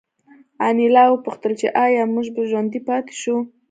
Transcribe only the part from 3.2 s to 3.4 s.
شو